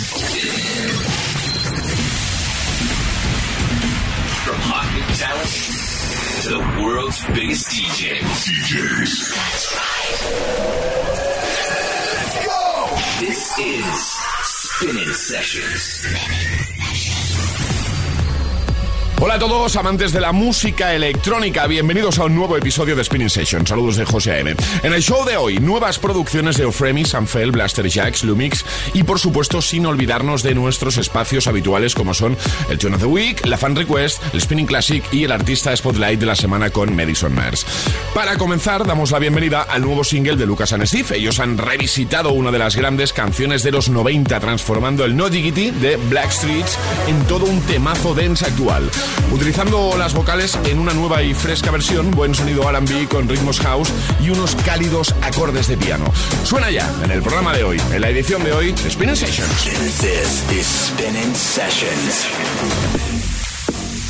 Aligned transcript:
From 0.00 0.16
hot 4.56 4.88
new 4.96 5.04
talent 5.20 5.52
to 6.42 6.48
the 6.48 6.64
world's 6.82 7.20
biggest 7.34 7.68
DJs. 7.68 8.48
DJs. 8.48 9.12
That's 9.34 9.66
right. 9.76 10.16
Let's 12.16 12.36
go! 12.46 12.62
This 13.20 13.58
is 13.58 14.16
Spinning 14.42 15.12
Sessions. 15.12 15.82
Spinning. 15.82 16.79
Hola 19.22 19.34
a 19.34 19.38
todos, 19.38 19.76
amantes 19.76 20.12
de 20.12 20.20
la 20.22 20.32
música 20.32 20.94
electrónica. 20.94 21.66
Bienvenidos 21.66 22.18
a 22.18 22.24
un 22.24 22.34
nuevo 22.34 22.56
episodio 22.56 22.96
de 22.96 23.04
Spinning 23.04 23.28
Session. 23.28 23.66
Saludos 23.66 23.96
de 23.96 24.06
José 24.06 24.32
A.M. 24.32 24.54
En 24.82 24.94
el 24.94 25.02
show 25.02 25.26
de 25.26 25.36
hoy, 25.36 25.58
nuevas 25.58 25.98
producciones 25.98 26.56
de 26.56 26.64
Ofremi, 26.64 27.04
Sanfel, 27.04 27.50
Blaster 27.50 27.86
Jacks, 27.86 28.24
Lumix 28.24 28.64
y, 28.94 29.02
por 29.02 29.18
supuesto, 29.18 29.60
sin 29.60 29.84
olvidarnos 29.84 30.42
de 30.42 30.54
nuestros 30.54 30.96
espacios 30.96 31.46
habituales 31.48 31.94
como 31.94 32.14
son 32.14 32.34
el 32.70 32.78
Tune 32.78 32.96
of 32.96 33.02
the 33.02 33.06
Week, 33.06 33.44
la 33.44 33.58
Fan 33.58 33.76
Request, 33.76 34.22
el 34.32 34.40
Spinning 34.40 34.64
Classic 34.64 35.04
y 35.12 35.24
el 35.24 35.32
artista 35.32 35.76
Spotlight 35.76 36.18
de 36.18 36.24
la 36.24 36.34
semana 36.34 36.70
con 36.70 36.96
Madison 36.96 37.34
Mers. 37.34 37.66
Para 38.14 38.38
comenzar, 38.38 38.86
damos 38.86 39.10
la 39.10 39.18
bienvenida 39.18 39.64
al 39.64 39.82
nuevo 39.82 40.02
single 40.02 40.36
de 40.36 40.46
Lucas 40.46 40.74
Steve. 40.84 41.18
Ellos 41.18 41.40
han 41.40 41.58
revisitado 41.58 42.32
una 42.32 42.50
de 42.50 42.58
las 42.58 42.74
grandes 42.74 43.12
canciones 43.12 43.62
de 43.64 43.72
los 43.72 43.90
90, 43.90 44.40
transformando 44.40 45.04
el 45.04 45.14
No 45.14 45.28
Diggity 45.28 45.72
de 45.72 45.96
Blackstreets 45.96 46.78
en 47.06 47.22
todo 47.26 47.44
un 47.44 47.60
temazo 47.60 48.14
dance 48.14 48.46
actual 48.46 48.90
utilizando 49.32 49.96
las 49.96 50.14
vocales 50.14 50.58
en 50.64 50.78
una 50.78 50.92
nueva 50.92 51.22
y 51.22 51.34
fresca 51.34 51.70
versión, 51.70 52.10
buen 52.10 52.34
sonido 52.34 52.70
RB 52.70 53.08
con 53.08 53.28
ritmos 53.28 53.60
house 53.60 53.90
y 54.20 54.30
unos 54.30 54.54
cálidos 54.56 55.14
acordes 55.22 55.68
de 55.68 55.76
piano. 55.76 56.04
Suena 56.44 56.70
ya 56.70 56.90
en 57.02 57.10
el 57.10 57.22
programa 57.22 57.52
de 57.52 57.64
hoy, 57.64 57.80
en 57.92 58.00
la 58.00 58.08
edición 58.08 58.44
de 58.44 58.52
hoy, 58.52 58.74
Spinning 58.88 59.16
Sessions. 59.16 59.64
This 59.64 60.50
is 60.50 60.66
Spinning 60.66 61.34
Sessions. 61.34 62.26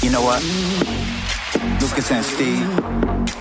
You 0.02 0.10
know 0.10 0.22
what? 0.22 0.40
Lucas 1.60 2.10
and 2.10 2.24
Steve, 2.24 2.66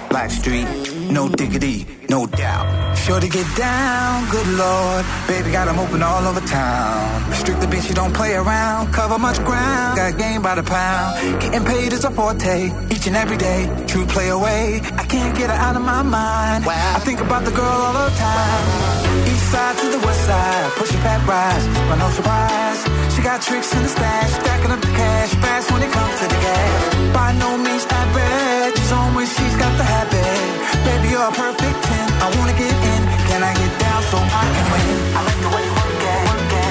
Blackstreet, 0.10 1.10
no 1.10 1.30
diggity, 1.30 1.86
no 2.10 2.28
doubt. 2.28 2.98
Sure 2.98 3.20
to 3.20 3.30
get 3.30 3.48
down, 3.56 4.30
good 4.30 4.48
lord. 4.58 5.06
Baby 5.28 5.52
got 5.52 5.66
them 5.66 5.80
open 5.80 6.04
all 6.04 6.28
over 6.28 6.42
town. 6.42 7.34
Strictly 7.34 7.68
bitch, 7.68 7.88
you 7.88 7.96
don't 7.96 8.14
play 8.14 8.34
around. 8.34 8.92
Cover 8.92 9.18
much 9.18 9.38
ground, 9.46 9.96
got 9.96 10.18
game 10.18 10.42
by 10.42 10.56
the 10.56 10.64
pound. 10.64 11.40
Getting 11.42 11.64
paid 11.64 11.94
is 11.94 12.04
a 12.04 12.12
forte, 12.12 12.72
each 12.92 13.08
and 13.08 13.16
every 13.16 13.38
day. 13.38 13.70
True 13.88 14.06
play 14.06 14.30
away, 14.30 14.82
I 14.98 15.06
can't 15.06 15.38
get 15.38 15.50
her 15.50 15.56
out 15.56 15.78
of 15.78 15.82
my 15.82 16.02
mind. 16.02 16.66
Wow. 16.66 16.96
I 16.98 17.00
think 17.00 17.22
about 17.22 17.46
the 17.46 17.52
girl 17.52 17.66
all 17.66 17.94
the 17.94 18.16
time 18.18 19.30
east 19.50 19.58
side 19.58 19.78
to 19.78 19.88
the 19.90 20.06
west 20.06 20.26
side, 20.26 20.72
push 20.78 20.94
it 20.94 21.04
back, 21.04 21.22
rise, 21.28 21.66
run 21.90 22.02
off 22.02 22.20
your. 22.20 22.80
She 23.16 23.22
got 23.22 23.42
tricks 23.42 23.74
in 23.74 23.82
the 23.84 23.90
stash, 23.90 24.32
stacking 24.42 24.72
up 24.72 24.82
the 24.82 24.94
cash, 24.94 25.30
fast 25.42 25.72
when 25.72 25.82
it 25.82 25.92
comes 25.92 26.16
to 26.22 26.26
the 26.34 26.40
gas. 26.46 27.14
By 27.14 27.32
no 27.34 27.58
means 27.58 27.86
average, 27.90 28.78
she's 28.78 28.92
on 28.92 29.16
when 29.16 29.26
she's 29.26 29.56
got 29.58 29.74
the 29.78 29.84
habit. 29.84 30.50
Baby, 30.86 31.10
you're 31.14 31.28
a 31.28 31.32
perfect 31.32 31.78
10, 31.84 32.10
I 32.26 32.28
wanna 32.38 32.54
get 32.54 32.76
in, 32.94 33.02
can 33.30 33.42
I 33.44 33.54
get 33.62 33.74
down 33.80 34.02
so 34.12 34.18
I 34.18 34.46
can 34.56 34.66
win? 34.74 34.88
I 35.18 35.22
like 35.28 35.40
the 35.46 35.50
way 35.54 35.62
you 35.68 35.74
work 35.82 36.04
it, 36.14 36.22
work 36.30 36.54
it. 36.54 36.68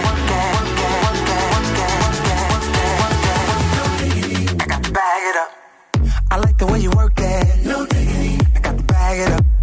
Bag 4.89 5.23
it 5.31 5.37
up. 5.45 5.51
I 6.31 6.37
like 6.39 6.57
the 6.59 6.67
way 6.67 6.81
you 6.81 6.91
work 6.91 7.15
that. 7.21 7.65
No 7.65 7.87
diggity. 7.87 8.41
I 8.57 8.61
got 8.61 8.79
to 8.79 8.85
bag 8.85 9.19
it 9.21 9.33
up. 9.33 9.58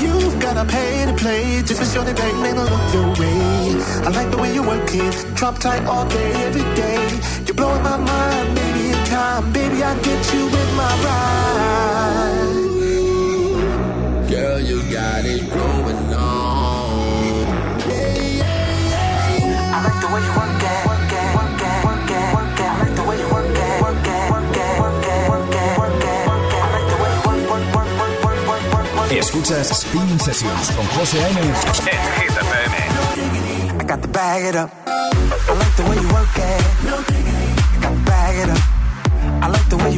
You've 0.00 0.40
gotta 0.40 0.64
pay 0.64 1.06
to 1.06 1.14
play 1.14 1.62
just 1.62 1.78
for 1.80 1.86
sure 1.86 2.04
that 2.04 2.16
they 2.16 2.32
may 2.42 2.52
not 2.52 2.68
look 2.68 2.92
your 2.92 3.08
way. 3.20 3.78
I 4.04 4.10
like 4.10 4.30
the 4.32 4.38
way 4.38 4.52
you 4.52 4.62
work 4.64 4.90
it, 4.92 5.14
drop 5.36 5.58
tight 5.58 5.84
all 5.86 6.04
day, 6.08 6.32
every 6.46 6.66
day. 6.74 6.98
You're 7.46 7.54
blowing 7.54 7.82
my 7.82 7.96
mind, 7.96 8.54
baby. 8.56 8.88
In 8.88 9.04
time, 9.06 9.52
baby, 9.52 9.82
I 9.84 9.94
get 10.00 10.34
you 10.34 10.48
in 10.48 10.74
my 10.74 10.92
ride. 11.06 12.60
Girl, 14.28 14.60
you 14.60 14.82
got 14.90 15.24
it 15.24 15.48
going 15.50 15.79
Escuchas 29.50 30.22
Sessions 30.22 30.70
con 30.76 30.86
José 30.96 31.24
A.M. 31.24 31.40
en 31.40 31.46
Hit 31.48 32.30
FM. 32.30 33.80
I 33.80 33.84
got 33.84 34.00
to 34.00 34.08
bag 34.08 34.44
it 34.44 34.54
up. 34.54 34.70
I 34.86 35.52
like 35.58 35.76
the 35.76 35.82
way 35.90 35.96
you 35.96 36.08
work 36.14 36.28
it. 36.36 36.62
I 36.86 37.80
got 37.82 37.90
to 37.90 38.00
bag 38.04 38.36
it 38.44 38.48
up. 38.48 38.58
I 39.42 39.48
like 39.48 39.68
the 39.68 39.76
way 39.76 39.89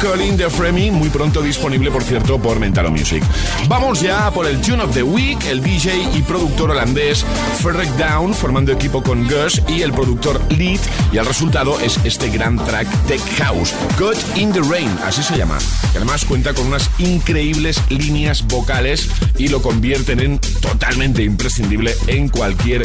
Calling 0.00 0.36
de 0.36 0.48
Fremi, 0.48 0.90
muy 0.90 1.08
pronto 1.08 1.42
disponible, 1.42 1.90
por 1.90 2.02
cierto, 2.02 2.38
por 2.38 2.60
Mentalo 2.60 2.90
Music. 2.90 3.22
Vamos 3.68 4.00
ya 4.00 4.30
por 4.30 4.46
el 4.46 4.60
Tune 4.60 4.82
of 4.82 4.94
the 4.94 5.02
Week, 5.02 5.38
el 5.46 5.62
DJ 5.62 6.08
y 6.14 6.22
productor 6.22 6.70
holandés 6.70 7.24
Frederick 7.60 7.90
Down, 7.96 8.32
formando 8.32 8.72
equipo 8.72 9.02
con 9.02 9.24
Gus 9.24 9.60
y 9.68 9.82
el 9.82 9.92
productor 9.92 10.40
Lead, 10.50 10.80
y 11.12 11.18
el 11.18 11.26
resultado 11.26 11.80
es 11.80 11.98
este 12.04 12.30
gran 12.30 12.56
track 12.64 12.86
Tech 13.06 13.20
House, 13.38 13.74
God 13.98 14.16
in 14.36 14.52
the 14.52 14.60
Rain, 14.60 14.90
así 15.04 15.22
se 15.22 15.36
llama, 15.36 15.58
que 15.90 15.98
además 15.98 16.24
cuenta 16.24 16.54
con 16.54 16.66
unas 16.66 16.90
increíbles 16.98 17.80
líneas 17.88 18.46
vocales 18.46 19.08
y 19.36 19.48
lo 19.48 19.60
convierten 19.62 20.20
en 20.20 20.38
totalmente 20.38 21.22
imprescindible 21.22 21.94
en 22.06 22.28
cualquier 22.28 22.82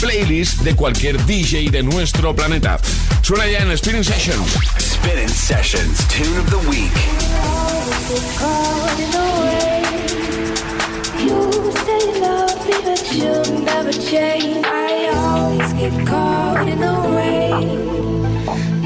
playlist 0.00 0.60
de 0.60 0.74
cualquier 0.74 1.24
DJ 1.26 1.70
de 1.70 1.82
nuestro 1.82 2.34
planeta. 2.34 2.78
Suena 3.22 3.46
ya 3.46 3.58
en 3.58 3.76
Spinning 3.76 4.04
Sessions. 4.04 4.83
Spinning 5.04 5.28
Sessions, 5.28 6.08
Tune 6.08 6.38
of 6.38 6.48
the 6.48 6.58
Week. 6.60 6.96
You 11.20 11.38
say 11.84 12.20
love 12.22 12.56
me, 12.66 12.76
but 12.82 13.12
you'll 13.12 13.60
never 13.64 13.92
change. 13.92 14.64
I 14.64 15.10
always. 15.12 15.74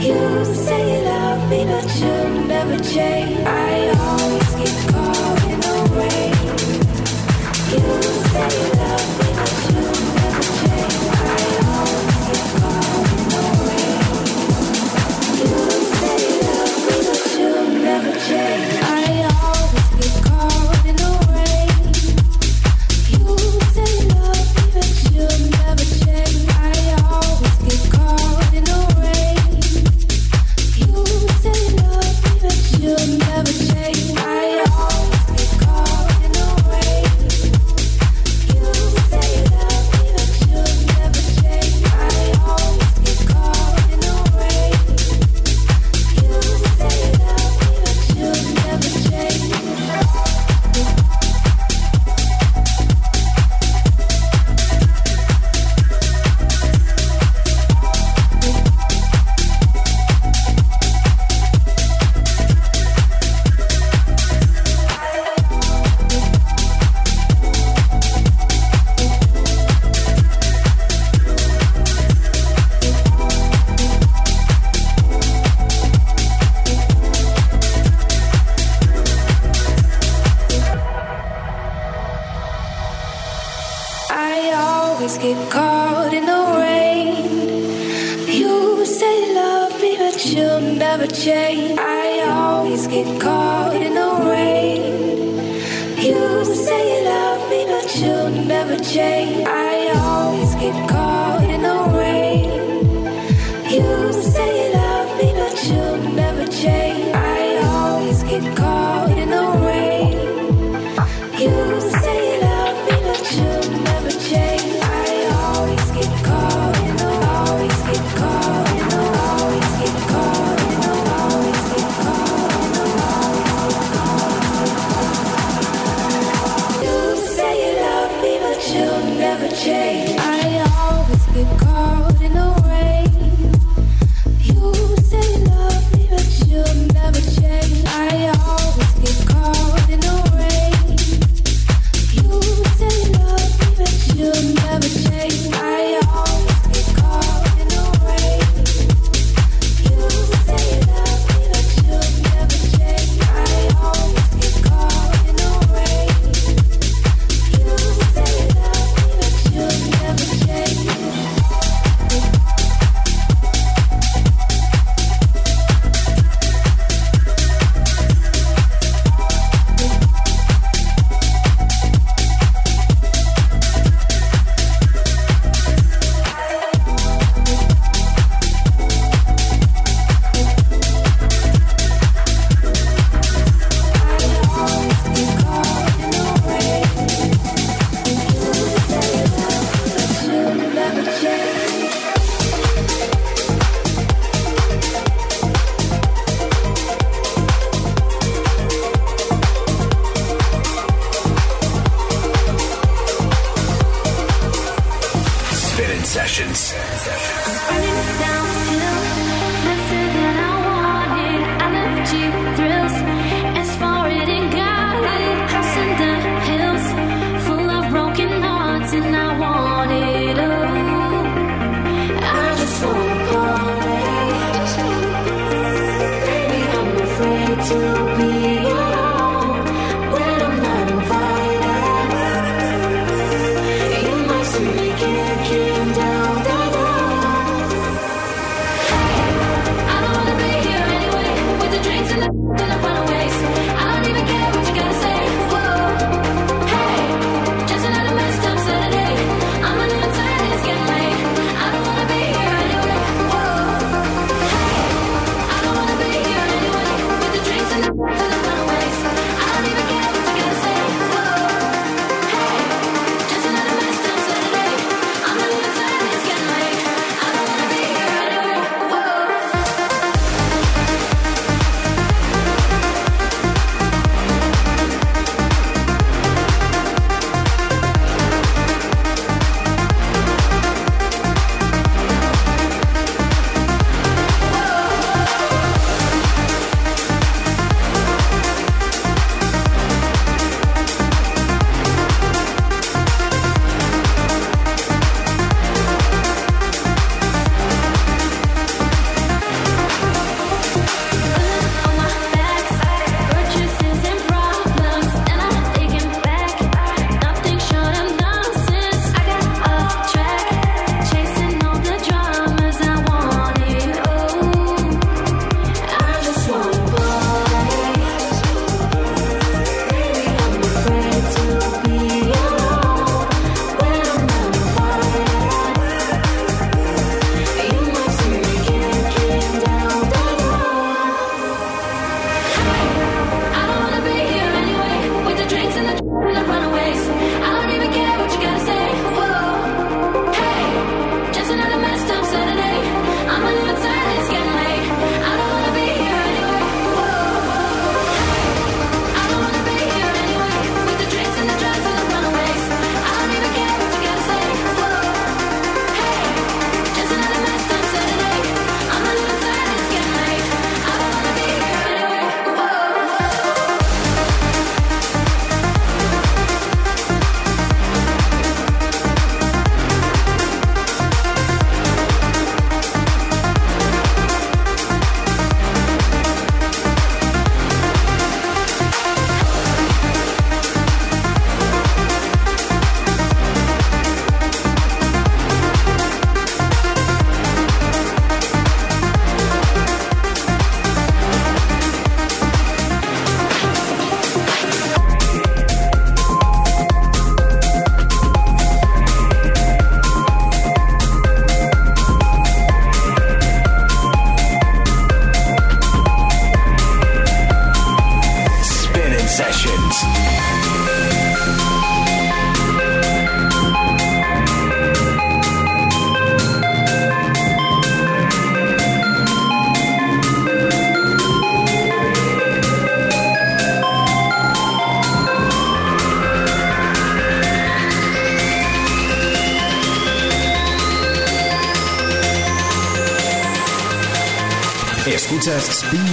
You 0.04 0.44
say 0.56 1.04
love 1.04 1.50
me, 1.50 1.64
but 1.66 1.86
you'll 2.00 2.46
never 2.48 2.78
change. 2.82 3.38
I 3.46 3.88
always. 3.94 4.48
You 7.70 7.86
say 8.32 8.52
love 8.74 9.18
me. 9.20 9.27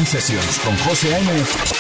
Sessions 0.06 0.60
con 0.60 0.78
José 0.78 1.14
A.M. 1.16 1.75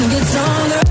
one 0.00 0.10
gets 0.10 0.36
older 0.36 0.85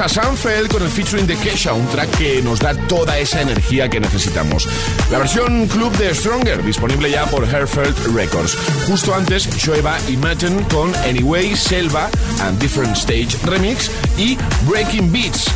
Aquí 0.00 0.08
tenías 0.08 0.16
a 0.16 0.22
Sanfeld 0.22 0.72
con 0.72 0.82
el 0.82 0.88
featuring 0.88 1.26
de 1.26 1.36
Kesha, 1.36 1.74
un 1.74 1.86
track 1.88 2.16
que 2.16 2.42
nos 2.42 2.58
da 2.58 2.74
toda 2.86 3.18
esa 3.18 3.42
energía 3.42 3.88
que 3.88 4.00
necesitamos. 4.00 4.66
La 5.10 5.18
versión 5.18 5.66
club 5.68 5.94
de 5.98 6.14
Stronger, 6.14 6.62
disponible 6.64 7.10
ya 7.10 7.26
por 7.26 7.44
Herfeld 7.44 8.14
Records. 8.14 8.56
Justo 8.86 9.14
antes, 9.14 9.48
Shoeva 9.56 9.98
y 10.08 10.16
Matten 10.16 10.64
con 10.64 10.94
Anyway, 10.96 11.54
Selva 11.54 12.08
and 12.40 12.58
Different 12.58 12.96
Stage 12.96 13.36
Remix 13.44 13.90
y 14.16 14.38
Breaking 14.66 15.12
Beats, 15.12 15.46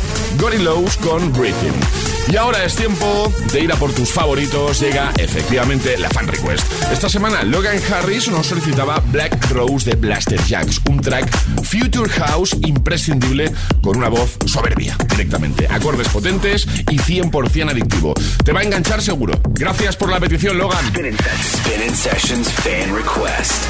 Lows 0.59 0.97
con 0.97 1.33
Breathing. 1.33 1.73
Y 2.27 2.37
ahora 2.37 2.63
es 2.63 2.75
tiempo 2.75 3.31
de 3.53 3.61
ir 3.61 3.71
a 3.71 3.75
por 3.75 3.93
tus 3.93 4.11
favoritos. 4.11 4.79
Llega 4.79 5.11
efectivamente 5.17 5.95
la 5.97 6.09
fan 6.09 6.27
request. 6.27 6.65
Esta 6.91 7.07
semana 7.07 7.43
Logan 7.43 7.79
Harris 7.91 8.29
nos 8.29 8.47
solicitaba 8.47 8.99
Black 9.11 9.51
Rose 9.51 9.89
de 9.89 9.95
Blaster 9.95 10.41
Jacks, 10.43 10.81
un 10.89 10.99
track 11.01 11.29
Future 11.77 12.09
House 12.09 12.55
imprescindible 12.65 13.51
con 13.81 13.97
una 13.97 14.07
voz 14.07 14.37
soberbia 14.45 14.95
directamente. 15.09 15.67
Acordes 15.69 16.07
potentes 16.07 16.65
y 16.89 16.97
100% 16.97 17.69
adictivo. 17.69 18.13
Te 18.45 18.53
va 18.53 18.61
a 18.61 18.63
enganchar 18.63 19.01
seguro. 19.01 19.33
Gracias 19.49 19.97
por 19.97 20.09
la 20.09 20.19
petición, 20.19 20.57
Logan. 20.57 20.93
Sessions 21.93 22.49
Fan 22.49 22.95
Request. 22.95 23.65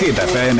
Getafe 0.00 0.52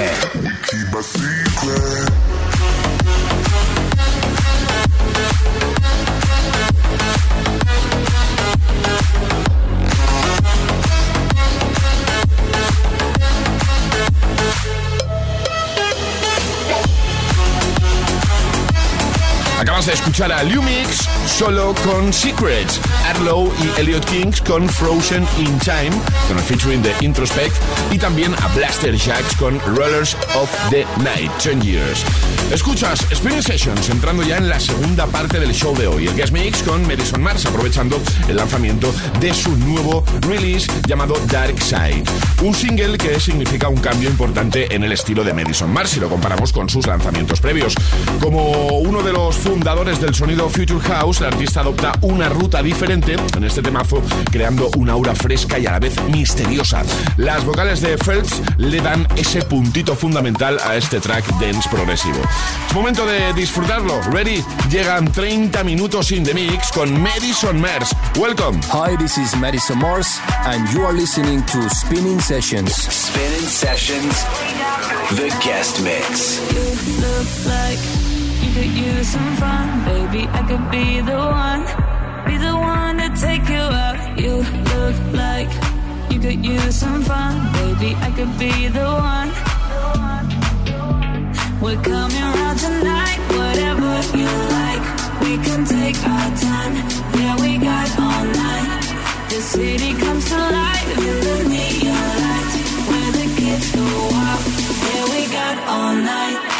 escuchar 20.21 20.39
a 20.39 20.43
Lumix 20.43 21.09
solo 21.27 21.75
con 21.83 22.13
Secrets. 22.13 22.79
Arlow 23.09 23.51
y 23.63 23.81
Elliot 23.81 24.05
Kings 24.05 24.43
con 24.43 24.69
Frozen 24.69 25.27
in 25.39 25.59
Time, 25.61 25.91
con 26.29 26.37
el 26.37 26.45
featuring 26.45 26.83
de 26.83 26.95
Introspect, 27.01 27.55
y 27.91 27.99
también 27.99 28.35
a 28.35 28.49
Blaster 28.49 28.95
Jacks 28.95 29.35
con 29.37 29.59
Rollers 29.75 30.17
of 30.35 30.51
the 30.69 30.85
Night, 31.03 31.31
10 31.43 31.63
Years. 31.63 32.05
Escuchas 32.53 33.07
Spinning 33.15 33.43
Sessions, 33.43 33.89
entrando 33.89 34.23
ya 34.23 34.37
en 34.37 34.49
la 34.49 34.61
segunda 34.61 35.07
parte 35.07 35.41
del 35.41 35.55
show 35.55 35.75
de 35.77 35.87
hoy, 35.87 36.07
el 36.07 36.15
guest 36.15 36.33
mix 36.33 36.63
con 36.63 36.87
Madison 36.87 37.23
Mars, 37.23 37.47
aprovechando 37.47 37.99
el 38.29 38.37
lanzamiento 38.37 38.93
de 39.21 39.33
su 39.33 39.57
nuevo 39.57 40.05
release 40.23 40.71
llamado 40.87 41.15
Dark 41.31 41.61
Side. 41.63 42.05
Un 42.43 42.55
single 42.55 42.99
que 42.99 43.19
significa 43.21 43.69
un 43.69 43.79
cambio 43.79 44.11
importante 44.11 44.75
en 44.75 44.83
el 44.85 44.93
estilo 44.93 45.25
de 45.25 45.33
Madison 45.33 45.73
Mars 45.73 45.91
si 45.91 46.01
lo 46.01 46.09
comparamos 46.09 46.53
con 46.53 46.69
sus 46.69 46.87
lanzamientos 46.87 47.41
previos. 47.41 47.75
Como 48.21 48.79
uno 48.79 49.03
de 49.03 49.13
los 49.13 49.37
fundadores 49.37 50.01
del 50.01 50.10
sonido 50.15 50.49
Future 50.49 50.81
House, 50.81 51.21
el 51.21 51.27
artista 51.27 51.61
adopta 51.61 51.93
una 52.01 52.29
ruta 52.29 52.63
diferente 52.63 53.17
en 53.37 53.45
este 53.45 53.63
temazo, 53.63 54.03
creando 54.31 54.71
una 54.77 54.93
aura 54.93 55.15
fresca 55.15 55.59
y 55.59 55.67
a 55.67 55.73
la 55.73 55.79
vez 55.79 55.95
misteriosa. 56.13 56.83
Las 57.17 57.45
vocales 57.45 57.81
de 57.81 57.97
Phelps 57.99 58.41
le 58.59 58.81
dan 58.81 59.07
ese 59.17 59.43
puntito 59.43 59.95
fundamental 59.95 60.59
a 60.65 60.77
este 60.77 61.01
track 61.01 61.25
dance 61.39 61.69
progresivo. 61.69 62.21
Es 62.69 62.75
momento 62.75 63.07
de 63.07 63.33
disfrutarlo. 63.35 64.01
Ready? 64.11 64.43
Llegan 64.71 65.11
30 65.13 65.63
minutos 65.65 66.13
in 66.13 66.25
the 66.25 66.35
mix 66.35 66.71
con 66.73 67.01
Madison 67.01 67.61
Mars. 67.61 67.95
Welcome. 68.17 68.61
Hi, 68.73 68.97
this 68.97 69.19
is 69.19 69.37
Madison 69.37 69.79
Mars, 69.79 70.19
and 70.47 70.69
you 70.73 70.85
are 70.85 70.93
listening 70.93 71.45
to 71.47 71.69
Spinning 71.69 72.21
Sessions. 72.21 72.75
Spinning 72.75 73.49
Sessions, 73.49 74.25
the 75.11 75.29
guest 75.43 75.83
mix. 75.83 76.41
You 78.43 78.51
could 78.57 78.73
use 78.89 79.09
some 79.09 79.37
fun, 79.37 79.85
baby. 79.85 80.23
I 80.33 80.43
could 80.49 80.71
be 80.71 81.01
the 81.01 81.19
one, 81.45 81.63
be 82.27 82.37
the 82.39 82.55
one 82.55 82.97
to 82.99 83.09
take 83.21 83.49
you 83.49 83.67
out. 83.85 84.19
You 84.19 84.35
look 84.73 84.97
like 85.13 85.51
you 86.11 86.19
could 86.21 86.45
use 86.45 86.75
some 86.77 87.03
fun, 87.03 87.35
baby. 87.53 87.95
I 88.07 88.11
could 88.17 88.33
be 88.39 88.69
the 88.69 88.89
one. 89.13 89.31
We're 91.63 91.83
coming 91.83 92.29
round 92.39 92.59
tonight, 92.59 93.21
whatever 93.39 93.93
you 94.17 94.31
like. 94.59 94.85
We 95.21 95.37
can 95.47 95.65
take 95.67 95.99
our 96.09 96.31
time, 96.49 96.75
yeah, 97.21 97.37
we 97.43 97.59
got 97.59 97.89
all 98.01 98.25
night. 98.25 98.83
The 99.29 99.41
city 99.43 99.93
comes 100.01 100.25
to 100.31 100.39
life 100.39 100.99
in 100.99 101.17
the 101.27 101.39
neon 101.53 102.13
lights, 102.25 102.57
where 102.89 103.13
the 103.13 103.27
kids 103.37 103.67
go 103.77 103.85
wild, 103.85 104.43
yeah, 104.89 105.05
we 105.13 105.21
got 105.31 105.57
all 105.69 105.95
night. 105.95 106.60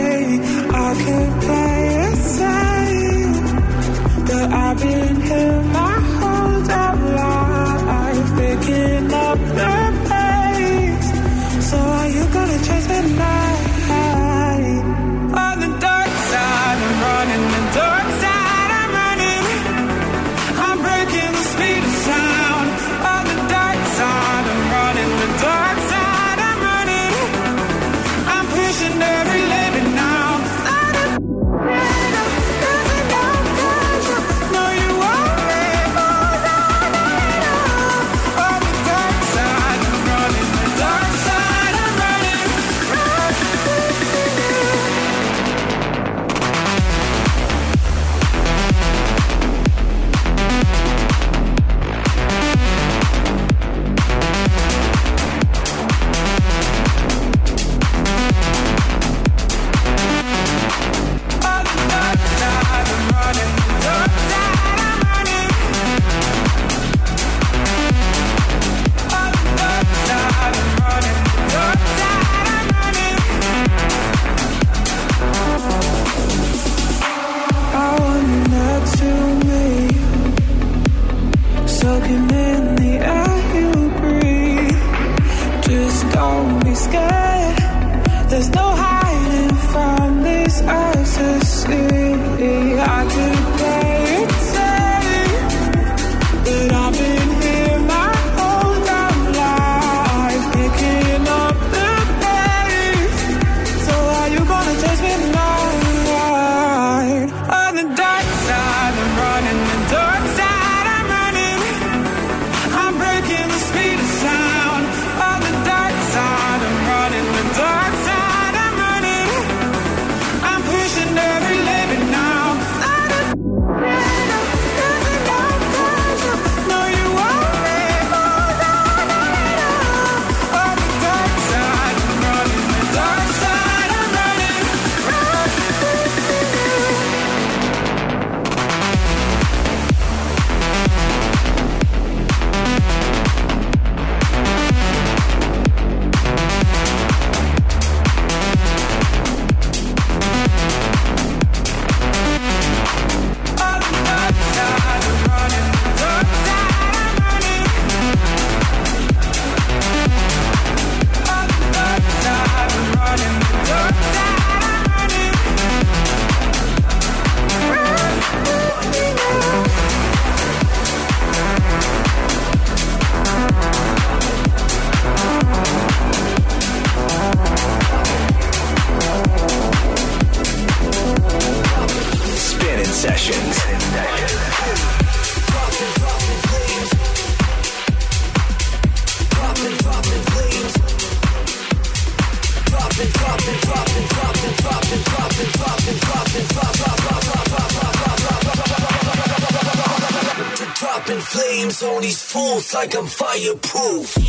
like 202.73 202.95
I'm 202.95 203.05
fireproof. 203.05 204.20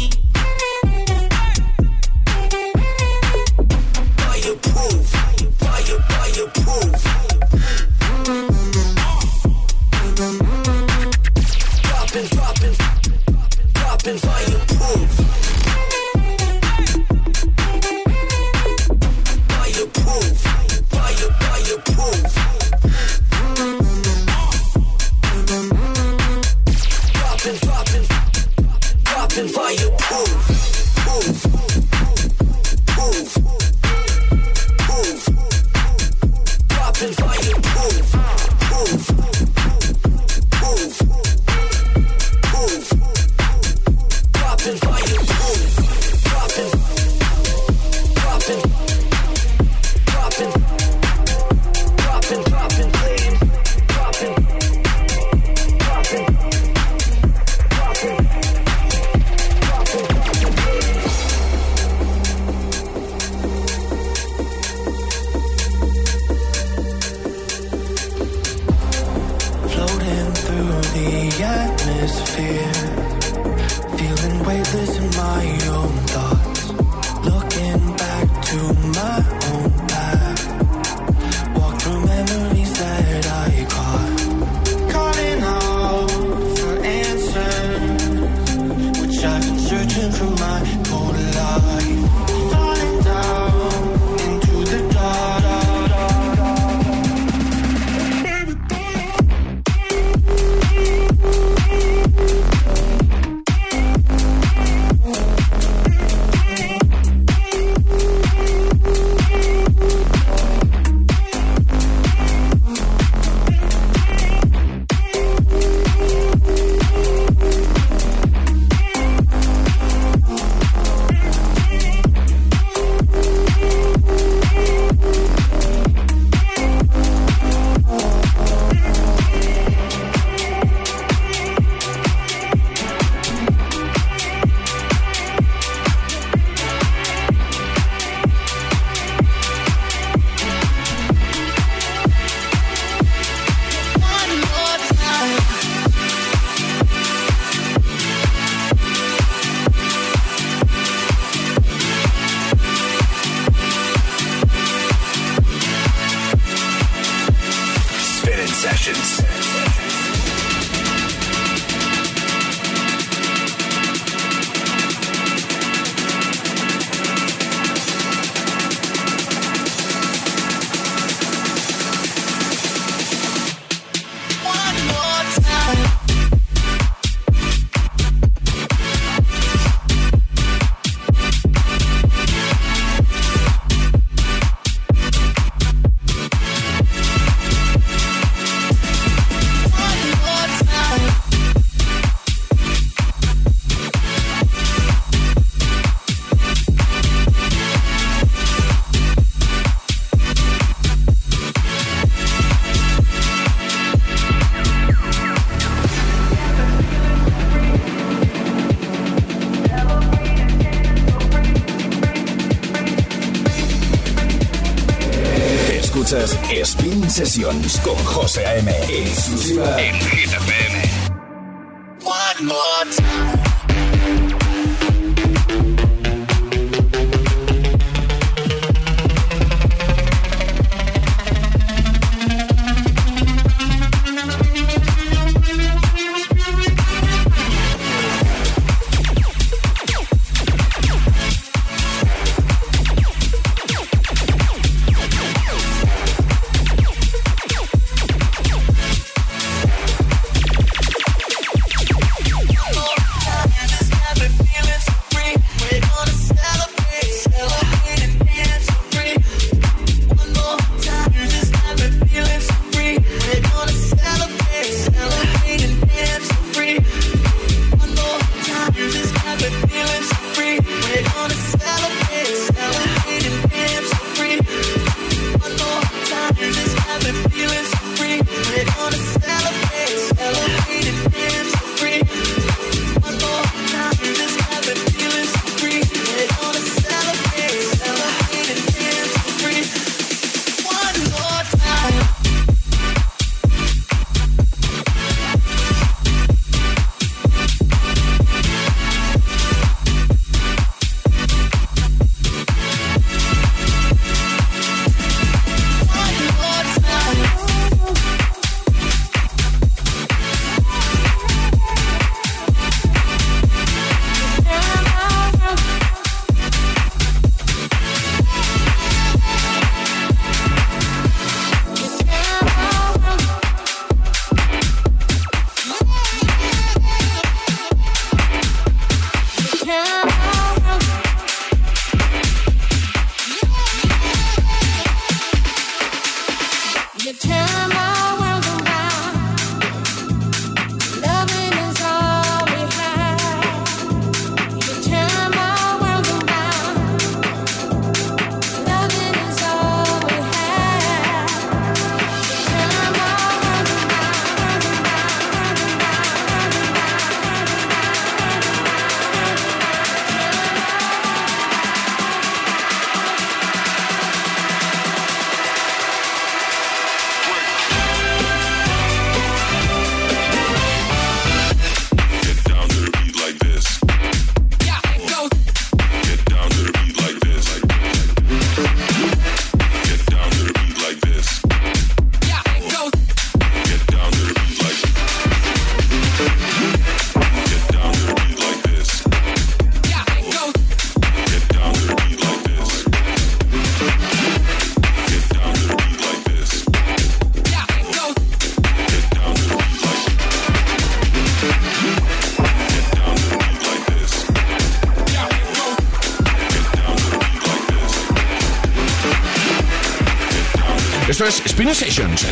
Sessions 217.13 217.79
con 217.85 217.97
José 218.05 218.47
A.M. 218.47 218.73
En 218.73 219.99
GTPM. 219.99 220.72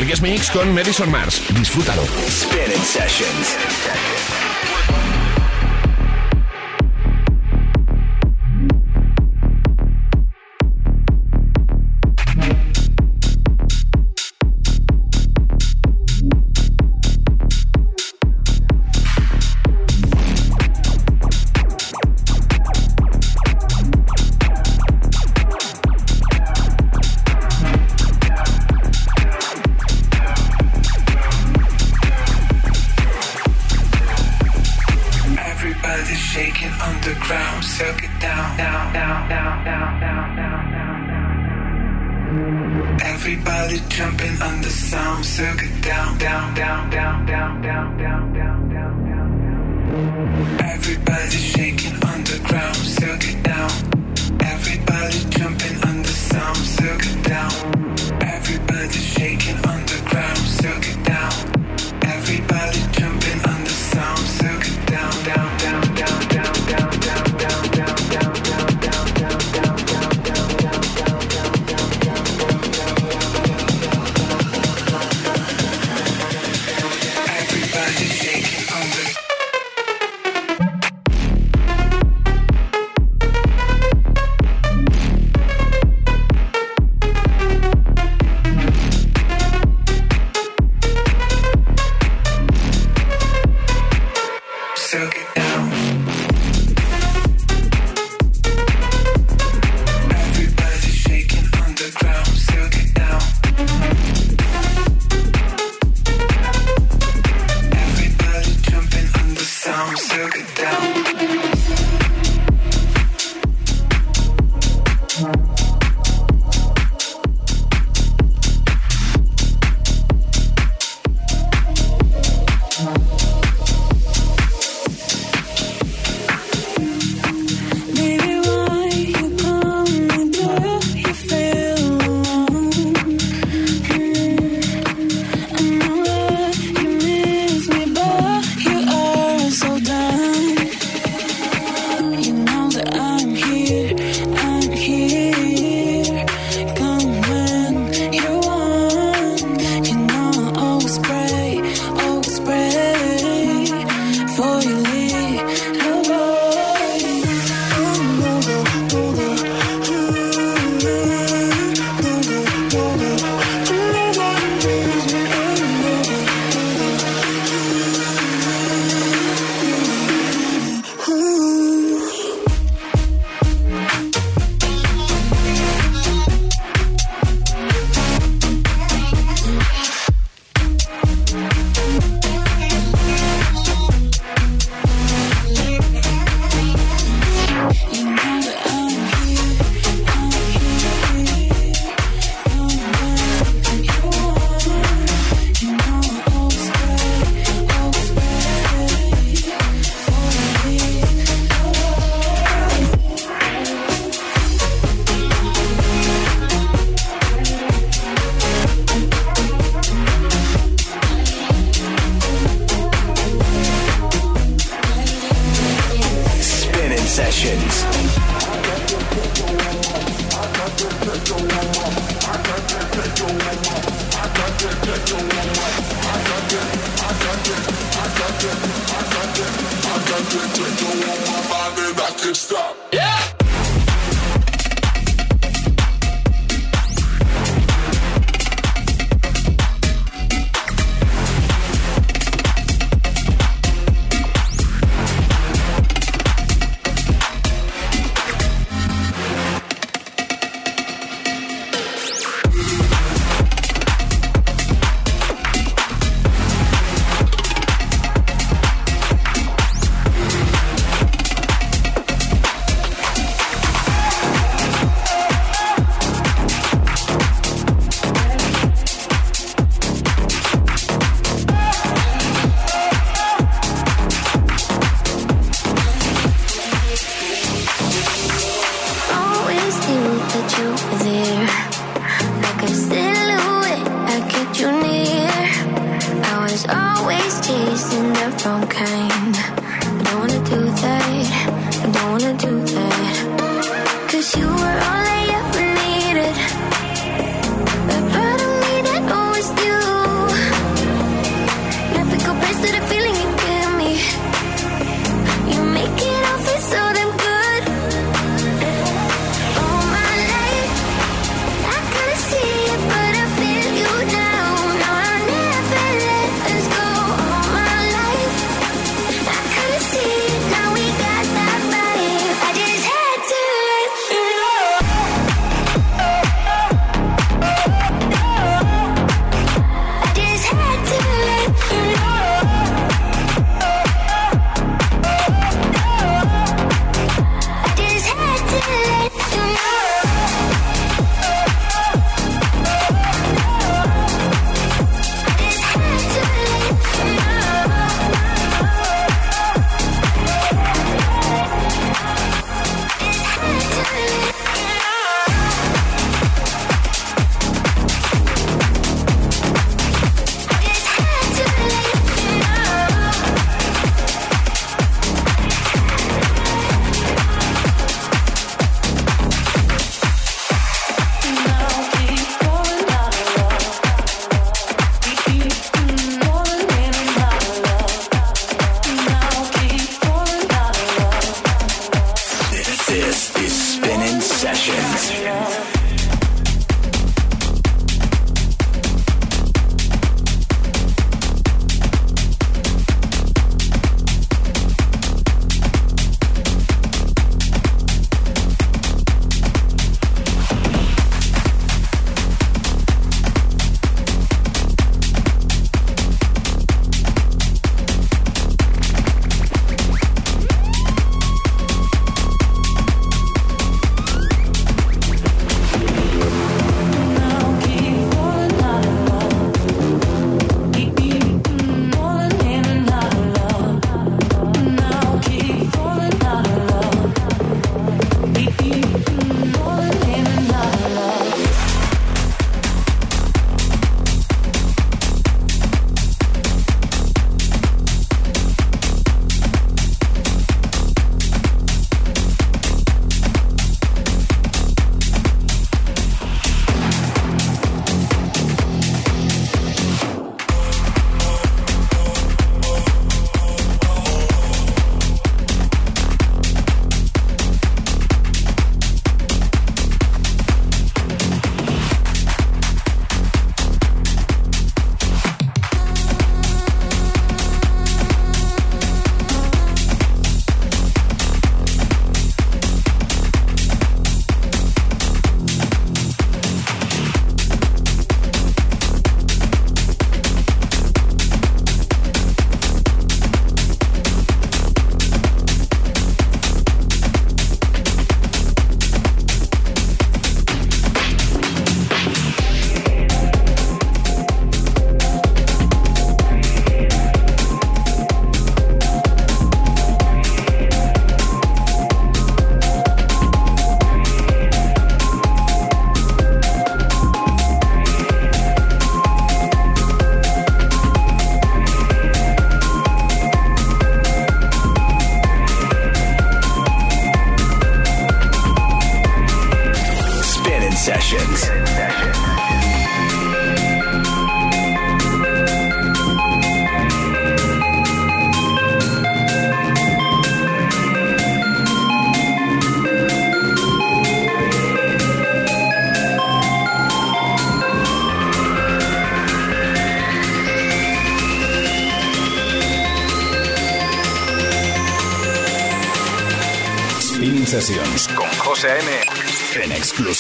El 0.00 0.06
guest 0.06 0.22
mix 0.22 0.50
con 0.50 0.72
Madison 0.72 1.10
Mars. 1.10 1.42
Disfrútalo. 1.54 2.04
Sessions. 2.84 4.29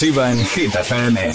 Exclusiva 0.00 0.30
en 0.30 0.38
Hit 0.46 0.74
FM. 0.74 1.34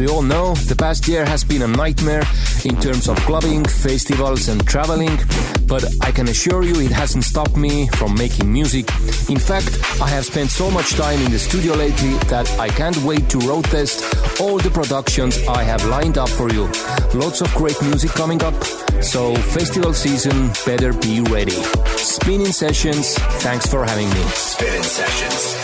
We 0.00 0.08
all 0.08 0.22
know, 0.22 0.54
the 0.54 0.74
past 0.74 1.06
year 1.06 1.26
has 1.26 1.44
been 1.44 1.60
a 1.60 1.66
nightmare 1.66 2.22
in 2.64 2.80
terms 2.80 3.06
of 3.06 3.16
clubbing, 3.18 3.62
festivals, 3.64 4.48
and 4.48 4.66
traveling, 4.66 5.18
but 5.66 5.84
I 6.00 6.10
can 6.10 6.26
assure 6.28 6.62
you 6.64 6.80
it 6.80 6.90
hasn't 6.90 7.24
stopped 7.24 7.54
me 7.54 7.86
from 7.88 8.14
making 8.14 8.50
music. 8.50 8.88
In 9.28 9.38
fact, 9.38 9.78
I 10.00 10.08
have 10.08 10.24
spent 10.24 10.48
so 10.48 10.70
much 10.70 10.94
time 10.94 11.20
in 11.20 11.30
the 11.30 11.38
studio 11.38 11.74
lately 11.74 12.14
that 12.28 12.50
I 12.58 12.68
can't 12.68 12.96
wait 13.04 13.28
to 13.28 13.38
road 13.40 13.66
test 13.66 14.02
all 14.40 14.56
the 14.56 14.70
productions 14.70 15.46
I 15.46 15.62
have 15.64 15.84
lined 15.84 16.16
up 16.16 16.30
for 16.30 16.50
you. 16.50 16.70
Lots 17.12 17.42
of 17.42 17.54
great 17.54 17.80
music 17.82 18.12
coming 18.12 18.42
up, 18.42 18.54
so 19.02 19.34
festival 19.34 19.92
season 19.92 20.50
better 20.64 20.94
be 20.94 21.20
ready. 21.20 21.58
Spinning 21.96 22.52
sessions, 22.52 23.18
thanks 23.44 23.66
for 23.66 23.84
having 23.84 24.08
me. 24.08 24.22
Spinning 24.32 24.82
sessions. 24.82 25.56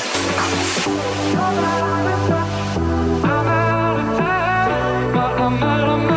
I'm 5.47 5.62
out 5.62 5.88
of 5.88 6.11
my 6.11 6.15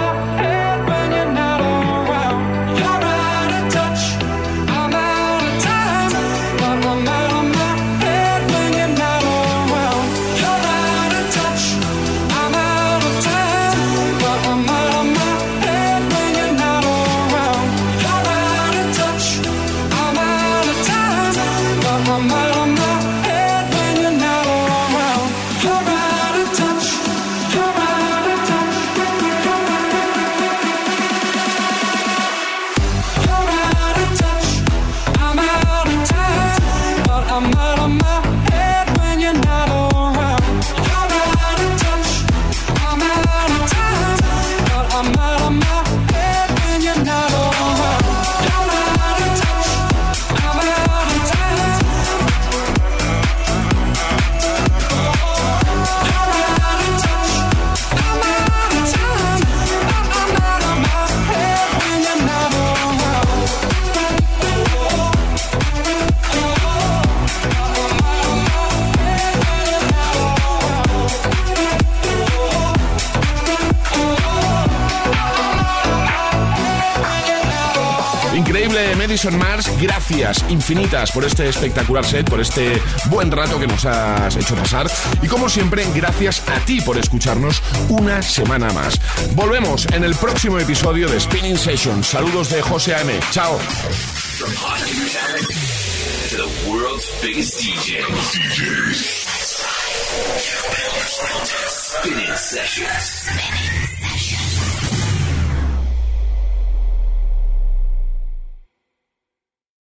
infinitas 80.50 81.12
por 81.12 81.24
este 81.24 81.48
espectacular 81.48 82.06
set, 82.06 82.30
por 82.30 82.40
este 82.40 82.82
buen 83.06 83.32
rato 83.32 83.60
que 83.60 83.68
nos 83.68 83.86
has 83.86 84.36
hecho 84.36 84.56
pasar 84.56 84.90
y 85.22 85.28
como 85.28 85.50
siempre, 85.50 85.86
gracias 85.96 86.42
a 86.48 86.60
ti 86.66 86.82
por 86.82 86.98
escucharnos 86.98 87.62
una 87.90 88.22
semana 88.22 88.72
más. 88.74 89.00
Volvemos 89.34 89.86
en 89.88 90.04
el 90.04 90.16
próximo 90.16 90.60
episodio 90.60 91.10
de 91.10 91.20
Spinning 91.20 91.58
Session. 91.58 92.04
Saludos 92.04 92.50
de 92.50 92.62
José 92.62 92.96
A.M. 92.96 93.20
Chao. 93.32 93.60